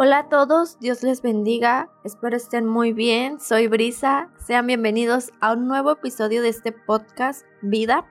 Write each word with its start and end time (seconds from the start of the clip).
Hola 0.00 0.18
a 0.18 0.28
todos, 0.28 0.78
Dios 0.78 1.02
les 1.02 1.22
bendiga, 1.22 1.90
espero 2.04 2.36
estén 2.36 2.64
muy 2.64 2.92
bien, 2.92 3.40
soy 3.40 3.66
Brisa, 3.66 4.30
sean 4.38 4.68
bienvenidos 4.68 5.32
a 5.40 5.54
un 5.54 5.66
nuevo 5.66 5.90
episodio 5.90 6.40
de 6.40 6.50
este 6.50 6.70
podcast 6.70 7.44
Vida. 7.62 8.06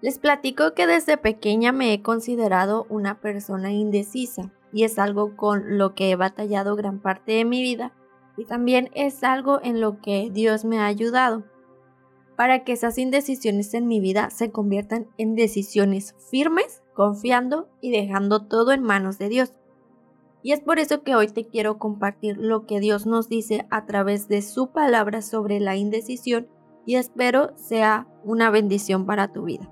Les 0.00 0.18
platico 0.18 0.74
que 0.74 0.88
desde 0.88 1.16
pequeña 1.16 1.70
me 1.70 1.92
he 1.92 2.02
considerado 2.02 2.86
una 2.88 3.20
persona 3.20 3.70
indecisa 3.70 4.50
y 4.72 4.82
es 4.82 4.98
algo 4.98 5.36
con 5.36 5.78
lo 5.78 5.94
que 5.94 6.10
he 6.10 6.16
batallado 6.16 6.74
gran 6.74 6.98
parte 6.98 7.30
de 7.30 7.44
mi 7.44 7.62
vida 7.62 7.92
y 8.36 8.44
también 8.44 8.90
es 8.94 9.22
algo 9.22 9.60
en 9.62 9.80
lo 9.80 10.00
que 10.00 10.28
Dios 10.32 10.64
me 10.64 10.80
ha 10.80 10.86
ayudado 10.86 11.44
para 12.34 12.64
que 12.64 12.72
esas 12.72 12.98
indecisiones 12.98 13.74
en 13.74 13.86
mi 13.86 14.00
vida 14.00 14.28
se 14.30 14.50
conviertan 14.50 15.06
en 15.18 15.36
decisiones 15.36 16.16
firmes, 16.32 16.82
confiando 16.94 17.68
y 17.80 17.92
dejando 17.92 18.48
todo 18.48 18.72
en 18.72 18.82
manos 18.82 19.18
de 19.18 19.28
Dios. 19.28 19.52
Y 20.42 20.52
es 20.52 20.60
por 20.60 20.78
eso 20.78 21.02
que 21.02 21.14
hoy 21.14 21.28
te 21.28 21.46
quiero 21.46 21.78
compartir 21.78 22.36
lo 22.36 22.66
que 22.66 22.80
Dios 22.80 23.06
nos 23.06 23.28
dice 23.28 23.66
a 23.70 23.86
través 23.86 24.28
de 24.28 24.42
su 24.42 24.72
palabra 24.72 25.22
sobre 25.22 25.60
la 25.60 25.76
indecisión 25.76 26.48
y 26.84 26.96
espero 26.96 27.56
sea 27.56 28.08
una 28.24 28.50
bendición 28.50 29.06
para 29.06 29.32
tu 29.32 29.44
vida. 29.44 29.70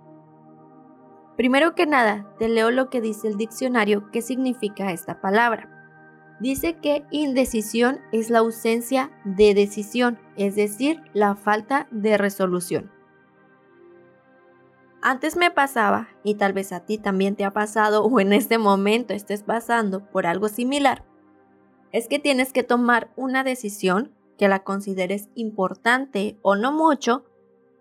Primero 1.37 1.75
que 1.75 1.87
nada, 1.87 2.35
te 2.39 2.49
leo 2.49 2.71
lo 2.71 2.91
que 2.91 3.01
dice 3.01 3.27
el 3.27 3.37
diccionario, 3.37 4.11
qué 4.13 4.23
significa 4.23 4.93
esta 4.93 5.21
palabra. 5.21 5.69
Dice 6.39 6.79
que 6.79 7.05
indecisión 7.11 7.99
es 8.13 8.31
la 8.31 8.39
ausencia 8.39 9.11
de 9.25 9.55
decisión, 9.55 10.19
es 10.37 10.55
decir, 10.55 11.03
la 11.13 11.35
falta 11.35 11.89
de 11.91 12.17
resolución. 12.17 12.93
Antes 15.03 15.37
me 15.37 15.51
pasaba, 15.51 16.09
y 16.23 16.35
tal 16.35 16.53
vez 16.53 16.73
a 16.73 16.85
ti 16.85 16.99
también 16.99 17.35
te 17.35 17.45
ha 17.45 17.53
pasado 17.53 18.05
o 18.05 18.21
en 18.21 18.33
este 18.33 18.59
momento 18.59 19.15
estés 19.15 19.43
pasando 19.43 20.05
por 20.11 20.27
algo 20.27 20.49
similar, 20.49 21.05
es 21.93 22.07
que 22.07 22.19
tienes 22.19 22.53
que 22.53 22.63
tomar 22.63 23.11
una 23.17 23.43
decisión 23.43 24.15
que 24.39 24.49
la 24.49 24.63
consideres 24.63 25.29
importante 25.35 26.39
o 26.43 26.55
no 26.55 26.73
mucho, 26.73 27.25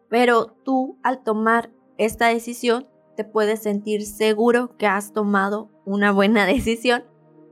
pero 0.09 0.55
tú 0.63 0.97
al 1.03 1.23
tomar 1.23 1.71
esta 1.97 2.27
decisión 2.27 2.87
te 3.15 3.23
puedes 3.23 3.61
sentir 3.61 4.05
seguro 4.05 4.75
que 4.77 4.87
has 4.87 5.13
tomado 5.13 5.69
una 5.85 6.11
buena 6.11 6.45
decisión, 6.47 7.03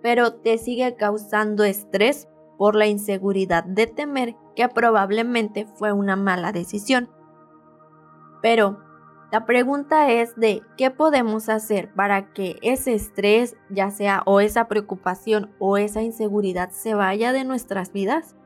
pero 0.02 0.34
te 0.34 0.58
sigue 0.58 0.96
causando 0.96 1.64
estrés 1.64 2.28
por 2.58 2.76
la 2.76 2.88
inseguridad 2.88 3.64
de 3.64 3.86
temer 3.86 4.36
que 4.56 4.68
probablemente 4.70 5.68
fue 5.76 5.92
una 5.92 6.16
mala 6.16 6.52
decisión. 6.52 7.10
Pero 8.42 8.80
la 9.30 9.46
pregunta 9.46 10.10
es 10.10 10.36
de 10.38 10.64
qué 10.78 10.90
podemos 10.90 11.50
hacer 11.50 11.94
para 11.94 12.32
que 12.34 12.58
ese 12.62 12.94
estrés, 12.94 13.58
ya 13.70 13.92
sea 13.92 14.24
o 14.26 14.40
esa 14.40 14.70
preocupación 14.70 15.54
o 15.60 15.76
esa 15.76 16.02
inseguridad 16.02 16.70
se 16.70 16.96
vaya 16.96 17.34
de 17.34 17.44
nuestras 17.44 17.92
vidas. 17.92 18.38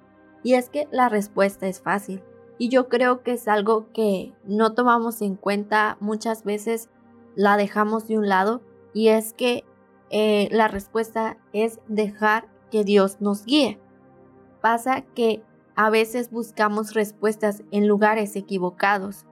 Y 0.43 0.55
es 0.55 0.69
que 0.69 0.87
la 0.91 1.07
respuesta 1.07 1.67
es 1.67 1.81
fácil. 1.81 2.23
Y 2.57 2.69
yo 2.69 2.89
creo 2.89 3.21
que 3.21 3.33
es 3.33 3.47
algo 3.47 3.91
que 3.93 4.33
no 4.43 4.73
tomamos 4.73 5.21
en 5.21 5.35
cuenta 5.35 5.97
muchas 5.99 6.43
veces, 6.43 6.89
la 7.35 7.57
dejamos 7.57 8.07
de 8.07 8.17
un 8.17 8.27
lado. 8.27 8.63
Y 8.91 9.09
es 9.09 9.33
que 9.33 9.63
eh, 10.09 10.49
la 10.51 10.67
respuesta 10.67 11.37
es 11.53 11.79
dejar 11.87 12.49
que 12.71 12.83
Dios 12.83 13.21
nos 13.21 13.45
guíe. 13.45 13.79
Pasa 14.61 15.01
que 15.01 15.43
a 15.75 15.91
veces 15.91 16.31
buscamos 16.31 16.95
respuestas 16.95 17.61
en 17.69 17.87
lugares 17.87 18.35
equivocados 18.35 19.27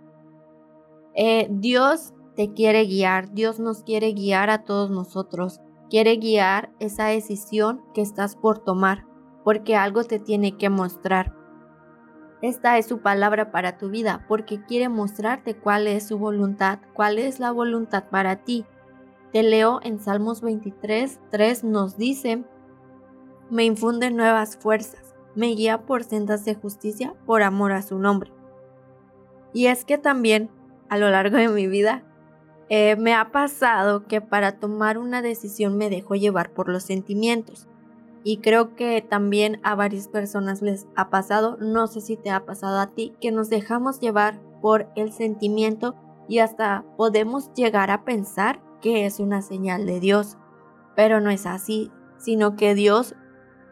eh, 1.15 1.47
Dios 1.49 2.13
te 2.35 2.53
quiere 2.53 2.85
guiar, 2.85 3.31
Dios 3.33 3.59
nos 3.59 3.83
quiere 3.83 4.13
guiar 4.13 4.49
a 4.49 4.63
todos 4.63 4.89
nosotros, 4.89 5.59
quiere 5.89 6.17
guiar 6.17 6.71
esa 6.79 7.07
decisión 7.07 7.81
que 7.93 8.01
estás 8.01 8.35
por 8.35 8.59
tomar, 8.59 9.05
porque 9.43 9.75
algo 9.75 10.03
te 10.03 10.19
tiene 10.19 10.55
que 10.57 10.69
mostrar. 10.69 11.35
Esta 12.41 12.77
es 12.77 12.85
su 12.85 13.01
palabra 13.01 13.51
para 13.51 13.77
tu 13.77 13.89
vida, 13.89 14.25
porque 14.29 14.63
quiere 14.63 14.87
mostrarte 14.87 15.57
cuál 15.57 15.87
es 15.87 16.07
su 16.07 16.17
voluntad, 16.17 16.79
cuál 16.93 17.19
es 17.19 17.39
la 17.39 17.51
voluntad 17.51 18.05
para 18.09 18.43
ti. 18.43 18.65
Te 19.33 19.43
leo 19.43 19.79
en 19.83 19.99
Salmos 19.99 20.41
23, 20.41 21.19
3 21.31 21.63
nos 21.65 21.97
dice, 21.97 22.45
me 23.49 23.65
infunde 23.65 24.11
nuevas 24.11 24.55
fuerzas, 24.55 25.13
me 25.35 25.47
guía 25.47 25.85
por 25.85 26.03
sendas 26.03 26.45
de 26.45 26.55
justicia 26.55 27.13
por 27.25 27.43
amor 27.43 27.73
a 27.73 27.81
su 27.81 27.99
nombre. 27.99 28.31
Y 29.51 29.65
es 29.65 29.83
que 29.83 29.97
también 29.97 30.49
a 30.89 30.97
lo 30.97 31.09
largo 31.09 31.37
de 31.37 31.47
mi 31.49 31.67
vida, 31.67 32.03
eh, 32.69 32.95
me 32.97 33.15
ha 33.15 33.31
pasado 33.31 34.05
que 34.05 34.21
para 34.21 34.59
tomar 34.59 34.97
una 34.97 35.21
decisión 35.21 35.77
me 35.77 35.89
dejo 35.89 36.15
llevar 36.15 36.51
por 36.53 36.69
los 36.69 36.83
sentimientos. 36.83 37.67
Y 38.23 38.37
creo 38.37 38.75
que 38.75 39.01
también 39.01 39.59
a 39.63 39.75
varias 39.75 40.07
personas 40.07 40.61
les 40.61 40.87
ha 40.95 41.09
pasado, 41.09 41.57
no 41.59 41.87
sé 41.87 42.01
si 42.01 42.17
te 42.17 42.29
ha 42.29 42.45
pasado 42.45 42.79
a 42.79 42.87
ti, 42.87 43.15
que 43.21 43.31
nos 43.31 43.49
dejamos 43.49 43.99
llevar 43.99 44.39
por 44.61 44.87
el 44.95 45.13
sentimiento 45.13 45.95
y 46.27 46.39
hasta 46.39 46.85
podemos 46.97 47.51
llegar 47.53 47.89
a 47.91 48.03
pensar 48.03 48.61
que 48.81 49.05
es 49.05 49.19
una 49.19 49.41
señal 49.41 49.85
de 49.85 49.99
Dios. 49.99 50.37
Pero 50.95 51.21
no 51.21 51.31
es 51.31 51.45
así, 51.45 51.91
sino 52.17 52.55
que 52.55 52.75
Dios 52.75 53.15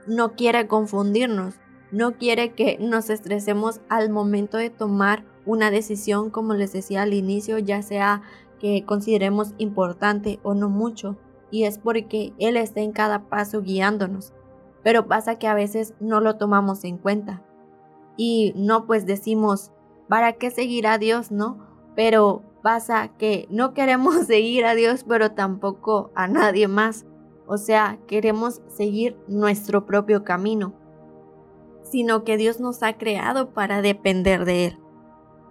no 0.07 0.33
quiere 0.33 0.67
confundirnos, 0.67 1.55
no 1.91 2.13
quiere 2.17 2.53
que 2.53 2.77
nos 2.79 3.09
estresemos 3.09 3.81
al 3.89 4.09
momento 4.09 4.57
de 4.57 4.69
tomar 4.69 5.25
una 5.45 5.71
decisión, 5.71 6.29
como 6.29 6.53
les 6.53 6.73
decía 6.73 7.03
al 7.03 7.13
inicio, 7.13 7.57
ya 7.57 7.81
sea 7.81 8.21
que 8.59 8.83
consideremos 8.85 9.53
importante 9.57 10.39
o 10.43 10.53
no 10.53 10.69
mucho, 10.69 11.17
y 11.51 11.63
es 11.63 11.77
porque 11.77 12.33
Él 12.39 12.57
está 12.57 12.81
en 12.81 12.91
cada 12.91 13.29
paso 13.29 13.61
guiándonos. 13.61 14.33
Pero 14.83 15.07
pasa 15.07 15.37
que 15.39 15.47
a 15.47 15.53
veces 15.53 15.93
no 15.99 16.21
lo 16.21 16.37
tomamos 16.37 16.83
en 16.83 16.97
cuenta. 16.97 17.43
Y 18.15 18.53
no 18.55 18.85
pues 18.85 19.05
decimos, 19.05 19.71
¿para 20.07 20.33
qué 20.33 20.51
seguir 20.51 20.87
a 20.87 20.97
Dios, 20.97 21.31
no? 21.31 21.65
Pero 21.95 22.43
pasa 22.61 23.09
que 23.17 23.47
no 23.49 23.73
queremos 23.73 24.15
seguir 24.27 24.65
a 24.65 24.75
Dios, 24.75 25.05
pero 25.07 25.31
tampoco 25.31 26.11
a 26.15 26.27
nadie 26.27 26.67
más. 26.67 27.05
O 27.45 27.57
sea, 27.57 27.97
queremos 28.07 28.61
seguir 28.67 29.17
nuestro 29.27 29.85
propio 29.85 30.23
camino, 30.23 30.73
sino 31.91 32.23
que 32.23 32.37
Dios 32.37 32.59
nos 32.59 32.83
ha 32.83 32.97
creado 32.97 33.51
para 33.51 33.81
depender 33.81 34.45
de 34.45 34.65
Él. 34.65 34.79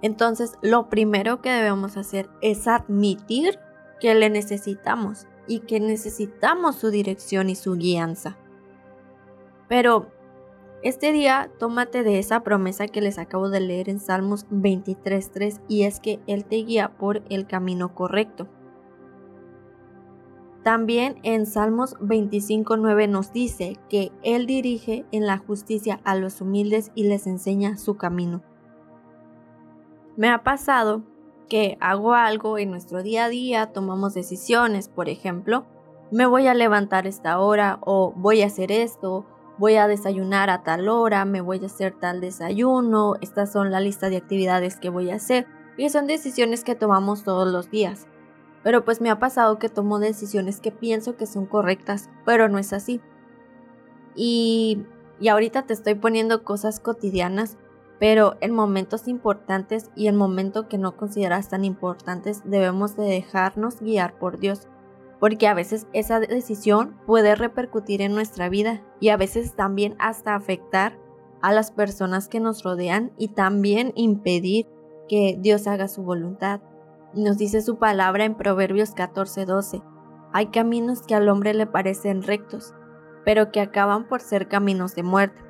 Entonces, 0.02 0.52
lo 0.62 0.88
primero 0.88 1.40
que 1.40 1.50
debemos 1.50 1.96
hacer 1.96 2.28
es 2.40 2.68
admitir 2.68 3.58
que 4.00 4.14
le 4.14 4.30
necesitamos 4.30 5.26
y 5.46 5.60
que 5.60 5.80
necesitamos 5.80 6.76
su 6.76 6.90
dirección 6.90 7.48
y 7.48 7.54
su 7.54 7.74
guianza. 7.74 8.36
Pero 9.68 10.06
este 10.82 11.12
día 11.12 11.50
tómate 11.58 12.02
de 12.02 12.18
esa 12.18 12.40
promesa 12.42 12.86
que 12.86 13.00
les 13.00 13.18
acabo 13.18 13.48
de 13.48 13.60
leer 13.60 13.88
en 13.88 13.98
Salmos 13.98 14.46
23.3 14.50 15.60
y 15.68 15.84
es 15.84 16.00
que 16.00 16.20
Él 16.26 16.44
te 16.44 16.56
guía 16.56 16.96
por 16.96 17.22
el 17.28 17.46
camino 17.46 17.94
correcto. 17.94 18.46
También 20.66 21.20
en 21.22 21.46
Salmos 21.46 21.96
25.9 22.00 23.08
nos 23.08 23.32
dice 23.32 23.78
que 23.88 24.10
Él 24.24 24.48
dirige 24.48 25.06
en 25.12 25.24
la 25.24 25.38
justicia 25.38 26.00
a 26.02 26.16
los 26.16 26.40
humildes 26.40 26.90
y 26.96 27.04
les 27.04 27.28
enseña 27.28 27.76
su 27.76 27.96
camino. 27.96 28.42
Me 30.16 30.28
ha 30.28 30.42
pasado 30.42 31.04
que 31.48 31.78
hago 31.80 32.14
algo 32.14 32.58
en 32.58 32.70
nuestro 32.70 33.04
día 33.04 33.26
a 33.26 33.28
día, 33.28 33.66
tomamos 33.72 34.14
decisiones, 34.14 34.88
por 34.88 35.08
ejemplo, 35.08 35.66
me 36.10 36.26
voy 36.26 36.48
a 36.48 36.54
levantar 36.54 37.06
esta 37.06 37.38
hora 37.38 37.78
o 37.82 38.12
voy 38.16 38.42
a 38.42 38.46
hacer 38.46 38.72
esto, 38.72 39.24
voy 39.58 39.76
a 39.76 39.86
desayunar 39.86 40.50
a 40.50 40.64
tal 40.64 40.88
hora, 40.88 41.24
me 41.26 41.42
voy 41.42 41.60
a 41.62 41.66
hacer 41.66 41.94
tal 41.96 42.20
desayuno, 42.20 43.14
estas 43.20 43.52
son 43.52 43.70
la 43.70 43.78
lista 43.78 44.10
de 44.10 44.16
actividades 44.16 44.80
que 44.80 44.90
voy 44.90 45.12
a 45.12 45.14
hacer 45.14 45.46
y 45.76 45.90
son 45.90 46.08
decisiones 46.08 46.64
que 46.64 46.74
tomamos 46.74 47.22
todos 47.22 47.46
los 47.52 47.70
días. 47.70 48.08
Pero 48.66 48.84
pues 48.84 49.00
me 49.00 49.10
ha 49.10 49.20
pasado 49.20 49.60
que 49.60 49.68
tomo 49.68 50.00
decisiones 50.00 50.58
que 50.58 50.72
pienso 50.72 51.16
que 51.16 51.26
son 51.26 51.46
correctas, 51.46 52.10
pero 52.24 52.48
no 52.48 52.58
es 52.58 52.72
así. 52.72 53.00
Y, 54.16 54.82
y 55.20 55.28
ahorita 55.28 55.66
te 55.66 55.72
estoy 55.72 55.94
poniendo 55.94 56.42
cosas 56.42 56.80
cotidianas 56.80 57.58
pero 57.98 58.36
en 58.40 58.52
momentos 58.52 59.08
importantes 59.08 59.90
y 59.94 60.08
en 60.08 60.16
momentos 60.16 60.66
que 60.66 60.78
no 60.78 60.96
consideras 60.96 61.48
tan 61.48 61.64
importantes 61.64 62.42
debemos 62.44 62.96
de 62.96 63.04
dejarnos 63.04 63.80
guiar 63.80 64.18
por 64.18 64.38
Dios, 64.38 64.68
porque 65.18 65.48
a 65.48 65.54
veces 65.54 65.86
esa 65.92 66.20
decisión 66.20 66.96
puede 67.06 67.34
repercutir 67.34 68.02
en 68.02 68.14
nuestra 68.14 68.48
vida 68.48 68.82
y 69.00 69.08
a 69.08 69.16
veces 69.16 69.54
también 69.54 69.96
hasta 69.98 70.34
afectar 70.34 70.98
a 71.40 71.52
las 71.52 71.70
personas 71.70 72.28
que 72.28 72.40
nos 72.40 72.62
rodean 72.64 73.12
y 73.16 73.28
también 73.28 73.92
impedir 73.94 74.66
que 75.08 75.38
Dios 75.38 75.66
haga 75.66 75.88
su 75.88 76.02
voluntad. 76.02 76.60
Nos 77.16 77.38
dice 77.38 77.62
su 77.62 77.78
palabra 77.78 78.26
en 78.26 78.34
Proverbios 78.34 78.94
14:12, 78.94 79.82
hay 80.34 80.48
caminos 80.48 81.00
que 81.00 81.14
al 81.14 81.30
hombre 81.30 81.54
le 81.54 81.66
parecen 81.66 82.22
rectos, 82.22 82.74
pero 83.24 83.50
que 83.50 83.62
acaban 83.62 84.06
por 84.06 84.20
ser 84.20 84.48
caminos 84.48 84.94
de 84.94 85.02
muerte. 85.02 85.40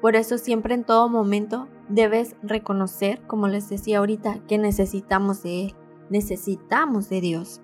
Por 0.00 0.14
eso 0.14 0.38
siempre 0.38 0.74
en 0.74 0.84
todo 0.84 1.08
momento 1.08 1.66
debes 1.88 2.36
reconocer, 2.44 3.20
como 3.26 3.48
les 3.48 3.68
decía 3.68 3.98
ahorita, 3.98 4.38
que 4.46 4.56
necesitamos 4.56 5.42
de 5.42 5.64
Él, 5.64 5.74
necesitamos 6.10 7.08
de 7.08 7.22
Dios. 7.22 7.60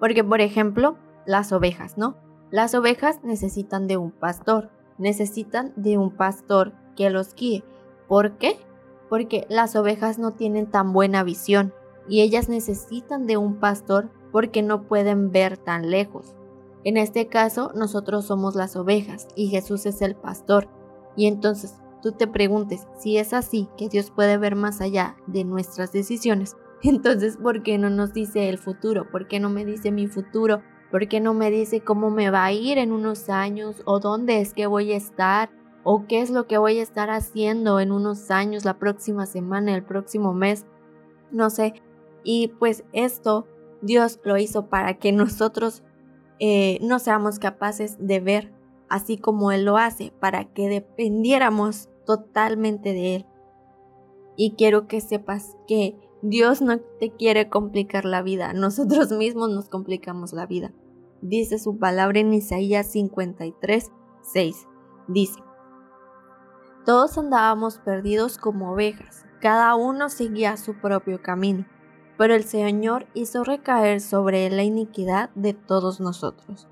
Porque, 0.00 0.24
por 0.24 0.40
ejemplo, 0.40 0.96
las 1.26 1.52
ovejas, 1.52 1.96
¿no? 1.96 2.16
Las 2.50 2.74
ovejas 2.74 3.22
necesitan 3.22 3.86
de 3.86 3.98
un 3.98 4.10
pastor, 4.10 4.72
necesitan 4.98 5.72
de 5.76 5.96
un 5.96 6.10
pastor 6.10 6.72
que 6.96 7.08
los 7.08 7.36
guíe. 7.36 7.62
¿Por 8.08 8.36
qué? 8.38 8.58
Porque 9.12 9.46
las 9.50 9.76
ovejas 9.76 10.18
no 10.18 10.30
tienen 10.30 10.70
tan 10.70 10.94
buena 10.94 11.22
visión 11.22 11.74
y 12.08 12.22
ellas 12.22 12.48
necesitan 12.48 13.26
de 13.26 13.36
un 13.36 13.56
pastor 13.56 14.08
porque 14.32 14.62
no 14.62 14.88
pueden 14.88 15.30
ver 15.30 15.58
tan 15.58 15.90
lejos. 15.90 16.34
En 16.82 16.96
este 16.96 17.26
caso, 17.26 17.72
nosotros 17.74 18.24
somos 18.24 18.54
las 18.54 18.74
ovejas 18.74 19.28
y 19.36 19.48
Jesús 19.48 19.84
es 19.84 20.00
el 20.00 20.14
pastor. 20.14 20.66
Y 21.14 21.26
entonces 21.26 21.74
tú 22.00 22.12
te 22.12 22.26
preguntes 22.26 22.86
si 22.96 23.18
es 23.18 23.34
así 23.34 23.68
que 23.76 23.90
Dios 23.90 24.10
puede 24.10 24.38
ver 24.38 24.56
más 24.56 24.80
allá 24.80 25.18
de 25.26 25.44
nuestras 25.44 25.92
decisiones. 25.92 26.56
Entonces, 26.82 27.36
¿por 27.36 27.62
qué 27.62 27.76
no 27.76 27.90
nos 27.90 28.14
dice 28.14 28.48
el 28.48 28.56
futuro? 28.56 29.10
¿Por 29.10 29.28
qué 29.28 29.40
no 29.40 29.50
me 29.50 29.66
dice 29.66 29.92
mi 29.92 30.06
futuro? 30.06 30.62
¿Por 30.90 31.06
qué 31.08 31.20
no 31.20 31.34
me 31.34 31.50
dice 31.50 31.82
cómo 31.82 32.08
me 32.08 32.30
va 32.30 32.46
a 32.46 32.52
ir 32.52 32.78
en 32.78 32.92
unos 32.92 33.28
años? 33.28 33.82
¿O 33.84 34.00
dónde 34.00 34.40
es 34.40 34.54
que 34.54 34.66
voy 34.66 34.92
a 34.92 34.96
estar? 34.96 35.50
¿O 35.84 36.06
qué 36.06 36.20
es 36.20 36.30
lo 36.30 36.46
que 36.46 36.58
voy 36.58 36.78
a 36.78 36.82
estar 36.82 37.10
haciendo 37.10 37.80
en 37.80 37.90
unos 37.92 38.30
años, 38.30 38.64
la 38.64 38.78
próxima 38.78 39.26
semana, 39.26 39.74
el 39.74 39.84
próximo 39.84 40.32
mes? 40.32 40.64
No 41.30 41.50
sé. 41.50 41.74
Y 42.24 42.48
pues 42.58 42.84
esto 42.92 43.46
Dios 43.80 44.20
lo 44.24 44.36
hizo 44.36 44.66
para 44.68 44.94
que 44.94 45.10
nosotros 45.12 45.82
eh, 46.38 46.78
no 46.82 46.98
seamos 46.98 47.38
capaces 47.38 47.96
de 47.98 48.20
ver 48.20 48.52
así 48.88 49.16
como 49.16 49.52
Él 49.52 49.64
lo 49.64 49.78
hace, 49.78 50.12
para 50.20 50.44
que 50.52 50.68
dependiéramos 50.68 51.88
totalmente 52.04 52.92
de 52.92 53.16
Él. 53.16 53.26
Y 54.36 54.54
quiero 54.56 54.86
que 54.86 55.00
sepas 55.00 55.56
que 55.66 55.96
Dios 56.20 56.60
no 56.60 56.78
te 57.00 57.10
quiere 57.10 57.48
complicar 57.48 58.04
la 58.04 58.22
vida, 58.22 58.52
nosotros 58.54 59.10
mismos 59.12 59.50
nos 59.50 59.68
complicamos 59.68 60.32
la 60.32 60.46
vida. 60.46 60.72
Dice 61.22 61.58
su 61.58 61.78
palabra 61.78 62.20
en 62.20 62.34
Isaías 62.34 62.90
53, 62.90 63.90
6. 64.20 64.68
Dice, 65.08 65.40
Todos 66.84 67.16
andábamos 67.18 67.78
perdidos 67.78 68.38
como 68.38 68.72
ovejas, 68.72 69.24
cada 69.40 69.74
uno 69.74 70.08
seguía 70.08 70.56
su 70.56 70.74
propio 70.74 71.22
camino 71.22 71.64
pero 72.22 72.36
el 72.36 72.44
Señor 72.44 73.06
hizo 73.14 73.42
recaer 73.42 74.00
sobre 74.00 74.46
él 74.46 74.56
la 74.56 74.62
iniquidad 74.62 75.30
de 75.34 75.54
todos 75.54 75.98
nosotros. 75.98 76.68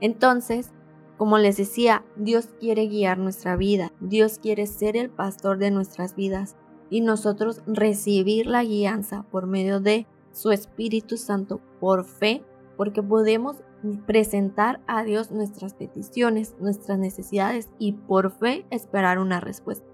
Entonces, 0.00 0.72
como 1.18 1.36
les 1.36 1.58
decía, 1.58 2.04
Dios 2.16 2.48
quiere 2.58 2.86
guiar 2.86 3.18
nuestra 3.18 3.56
vida, 3.56 3.92
Dios 4.00 4.38
quiere 4.38 4.66
ser 4.66 4.96
el 4.96 5.10
pastor 5.10 5.58
de 5.58 5.70
nuestras 5.70 6.16
vidas 6.16 6.56
y 6.88 7.02
nosotros 7.02 7.60
recibir 7.66 8.46
la 8.46 8.64
guianza 8.64 9.24
por 9.30 9.46
medio 9.46 9.78
de 9.78 10.06
su 10.32 10.52
Espíritu 10.52 11.18
Santo 11.18 11.60
por 11.78 12.04
fe, 12.04 12.42
porque 12.76 13.02
podemos 13.02 13.62
presentar 14.06 14.80
a 14.86 15.02
Dios 15.04 15.30
nuestras 15.30 15.74
peticiones, 15.74 16.56
nuestras 16.60 16.98
necesidades 16.98 17.70
y 17.78 17.92
por 17.92 18.30
fe 18.32 18.66
esperar 18.70 19.18
una 19.18 19.40
respuesta. 19.40 19.86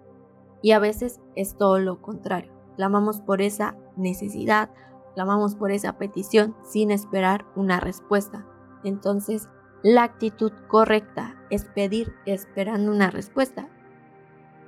Y 0.62 0.72
a 0.72 0.78
veces 0.78 1.20
es 1.34 1.56
todo 1.56 1.78
lo 1.78 2.00
contrario. 2.00 2.52
Clamamos 2.76 3.20
por 3.20 3.42
esa 3.42 3.76
necesidad, 3.96 4.70
clamamos 5.14 5.56
por 5.56 5.72
esa 5.72 5.98
petición 5.98 6.54
sin 6.64 6.90
esperar 6.90 7.44
una 7.56 7.80
respuesta. 7.80 8.46
Entonces, 8.84 9.48
la 9.82 10.04
actitud 10.04 10.52
correcta 10.68 11.36
es 11.50 11.64
pedir 11.64 12.14
esperando 12.24 12.92
una 12.92 13.10
respuesta. 13.10 13.68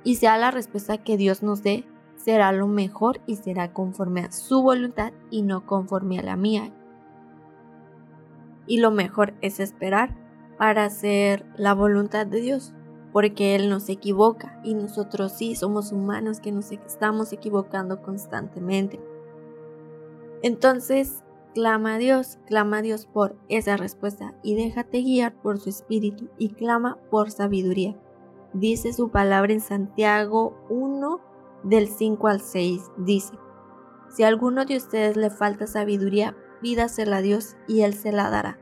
Y 0.03 0.15
sea 0.15 0.37
la 0.37 0.51
respuesta 0.51 0.97
que 0.99 1.17
Dios 1.17 1.41
nos 1.41 1.63
dé, 1.63 1.87
será 2.17 2.51
lo 2.51 2.67
mejor 2.67 3.21
y 3.25 3.37
será 3.37 3.73
conforme 3.73 4.21
a 4.21 4.31
su 4.31 4.61
voluntad 4.61 5.13
y 5.31 5.41
no 5.41 5.65
conforme 5.65 6.19
a 6.19 6.23
la 6.23 6.35
mía. 6.35 6.73
Y 8.67 8.79
lo 8.79 8.91
mejor 8.91 9.33
es 9.41 9.59
esperar 9.59 10.15
para 10.57 10.85
hacer 10.85 11.45
la 11.57 11.73
voluntad 11.73 12.25
de 12.25 12.41
Dios 12.41 12.73
porque 13.15 13.55
Él 13.55 13.69
nos 13.69 13.87
equivoca 13.87 14.59
y 14.61 14.73
nosotros 14.73 15.31
sí 15.31 15.55
somos 15.55 15.93
humanos 15.93 16.41
que 16.41 16.51
nos 16.51 16.73
estamos 16.73 17.31
equivocando 17.31 18.01
constantemente. 18.01 18.99
Entonces, 20.41 21.23
clama 21.53 21.93
a 21.93 21.97
Dios, 21.97 22.39
clama 22.45 22.79
a 22.79 22.81
Dios 22.81 23.05
por 23.05 23.37
esa 23.47 23.77
respuesta 23.77 24.35
y 24.43 24.55
déjate 24.55 25.01
guiar 25.01 25.33
por 25.41 25.61
su 25.61 25.69
espíritu 25.69 26.27
y 26.37 26.49
clama 26.49 26.97
por 27.09 27.31
sabiduría. 27.31 27.95
Dice 28.51 28.91
su 28.91 29.07
palabra 29.09 29.53
en 29.53 29.61
Santiago 29.61 30.53
1 30.69 31.21
del 31.63 31.87
5 31.87 32.27
al 32.27 32.41
6. 32.41 32.91
Dice, 32.97 33.33
si 34.09 34.23
a 34.23 34.27
alguno 34.27 34.65
de 34.65 34.75
ustedes 34.75 35.15
le 35.15 35.29
falta 35.29 35.67
sabiduría, 35.67 36.35
pídasela 36.65 37.17
a 37.17 37.21
Dios 37.21 37.57
y 37.67 37.81
Él 37.81 37.93
se 37.93 38.11
la 38.11 38.31
dará, 38.31 38.57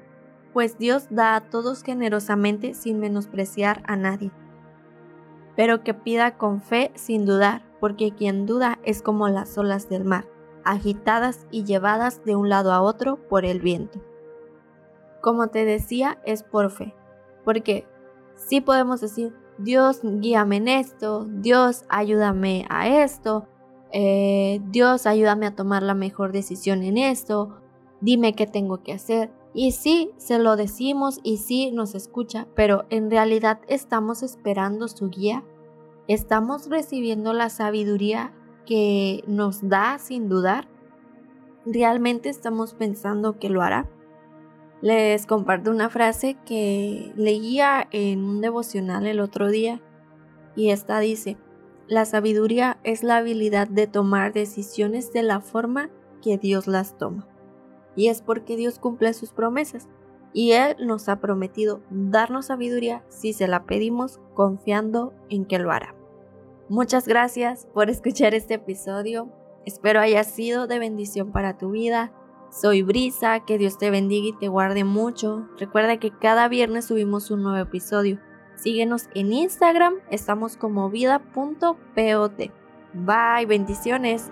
pues 0.52 0.78
Dios 0.78 1.08
da 1.10 1.38
a 1.38 1.50
todos 1.50 1.84
generosamente 1.84 2.74
sin 2.74 3.00
menospreciar 3.00 3.82
a 3.88 3.96
nadie 3.96 4.34
pero 5.56 5.84
que 5.84 5.94
pida 5.94 6.38
con 6.38 6.62
fe 6.62 6.92
sin 6.96 7.26
dudar, 7.26 7.64
porque 7.80 8.14
quien 8.14 8.46
duda 8.46 8.80
es 8.84 9.02
como 9.02 9.28
las 9.30 9.58
olas 9.58 9.90
del 9.90 10.06
mar, 10.06 10.26
agitadas 10.64 11.46
y 11.52 11.64
llevadas 11.64 12.24
de 12.26 12.36
un 12.36 12.50
lado 12.50 12.72
a 12.72 12.82
otro 12.82 13.18
por 13.28 13.46
el 13.46 13.60
viento. 13.60 14.02
Como 15.22 15.48
te 15.48 15.66
decía, 15.66 16.20
es 16.26 16.44
por 16.44 16.72
fe, 16.72 16.96
porque 17.44 17.88
sí 18.36 18.62
podemos 18.62 19.02
decir, 19.02 19.34
Dios 19.58 20.00
guíame 20.04 20.58
en 20.58 20.68
esto, 20.68 21.26
Dios 21.30 21.86
ayúdame 21.88 22.66
a 22.70 23.04
esto, 23.04 23.48
eh, 23.92 24.60
Dios 24.70 25.06
ayúdame 25.06 25.46
a 25.46 25.56
tomar 25.56 25.84
la 25.84 25.94
mejor 25.94 26.32
decisión 26.32 26.82
en 26.82 26.98
esto, 26.98 27.62
dime 28.04 28.34
qué 28.34 28.46
tengo 28.46 28.84
que 28.84 28.94
hacer. 28.94 29.32
Y 29.54 29.72
sí, 29.72 30.12
se 30.18 30.38
lo 30.38 30.56
decimos 30.56 31.20
y 31.24 31.38
sí 31.38 31.72
nos 31.72 31.96
escucha, 31.96 32.48
pero 32.54 32.86
en 32.90 33.10
realidad 33.10 33.62
estamos 33.68 34.24
esperando 34.24 34.88
su 34.88 35.10
guía. 35.10 35.44
¿Estamos 36.08 36.70
recibiendo 36.70 37.34
la 37.34 37.50
sabiduría 37.50 38.34
que 38.66 39.24
nos 39.26 39.68
da 39.68 40.00
sin 40.00 40.28
dudar? 40.28 40.68
¿Realmente 41.66 42.30
estamos 42.30 42.74
pensando 42.74 43.40
que 43.40 43.50
lo 43.50 43.62
hará? 43.62 43.90
Les 44.82 45.26
comparto 45.26 45.72
una 45.72 45.90
frase 45.90 46.36
que 46.46 47.14
leía 47.16 47.88
en 47.92 48.26
un 48.26 48.42
devocional 48.42 49.08
el 49.08 49.22
otro 49.22 49.50
día 49.50 49.82
y 50.58 50.72
esta 50.72 51.00
dice, 51.00 51.38
la 51.88 52.04
sabiduría 52.04 52.80
es 52.84 53.02
la 53.02 53.18
habilidad 53.18 53.70
de 53.70 53.88
tomar 53.88 54.34
decisiones 54.34 55.14
de 55.14 55.24
la 55.24 55.40
forma 55.40 55.90
que 56.22 56.38
Dios 56.38 56.68
las 56.68 56.98
toma 56.98 57.28
y 57.96 58.08
es 58.08 58.22
porque 58.22 58.56
Dios 58.56 58.80
cumple 58.80 59.14
sus 59.14 59.32
promesas. 59.32 59.88
Y 60.34 60.54
Él 60.54 60.76
nos 60.80 61.10
ha 61.10 61.20
prometido 61.20 61.82
darnos 61.92 62.48
sabiduría 62.48 63.04
si 63.08 63.34
se 63.34 63.48
la 63.48 63.66
pedimos 63.66 64.20
confiando 64.34 65.14
en 65.30 65.46
que 65.46 65.60
lo 65.60 65.72
hará. 65.72 65.96
Muchas 66.70 67.08
gracias 67.08 67.68
por 67.74 67.90
escuchar 67.90 68.34
este 68.34 68.56
episodio. 68.56 69.30
Espero 69.66 70.00
haya 70.00 70.24
sido 70.24 70.66
de 70.66 70.80
bendición 70.80 71.32
para 71.32 71.58
tu 71.58 71.72
vida. 71.72 72.12
Soy 72.50 72.82
Brisa, 72.82 73.42
que 73.42 73.58
Dios 73.58 73.78
te 73.78 73.92
bendiga 73.92 74.28
y 74.28 74.40
te 74.40 74.48
guarde 74.48 74.84
mucho. 74.84 75.48
Recuerda 75.58 75.98
que 75.98 76.12
cada 76.12 76.48
viernes 76.48 76.86
subimos 76.86 77.32
un 77.32 77.44
nuevo 77.44 77.60
episodio. 77.60 78.20
Síguenos 78.56 79.10
en 79.16 79.34
Instagram, 79.34 79.96
estamos 80.10 80.58
como 80.58 80.90
vida.pot. 80.90 82.38
Bye, 82.94 83.46
bendiciones. 83.48 84.32